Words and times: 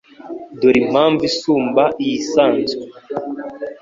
Dore 0.59 0.79
Impamvu 0.85 1.21
isumba 1.29 1.83
iyisanzwe 2.03 2.83